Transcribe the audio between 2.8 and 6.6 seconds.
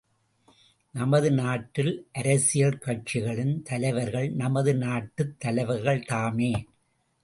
கட்சிகளின் தலைவர்கள் நமது நாட்டுத் தலைவர்கள் தாமே!